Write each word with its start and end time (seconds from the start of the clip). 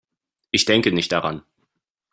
Ich 0.49 0.65
denke 0.65 0.91
nicht 0.91 1.11
daran. 1.11 1.43